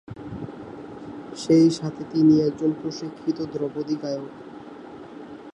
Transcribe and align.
সেই 1.35 1.67
সাথে 1.69 2.01
তিনি 2.11 2.33
একজন 2.41 2.71
প্রশিক্ষিত 2.81 3.37
ধ্রুপদী 3.53 3.95
গায়ক। 4.03 4.29